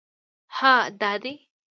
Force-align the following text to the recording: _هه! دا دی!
_هه! 0.57 0.75
دا 0.99 1.11
دی! 1.23 1.33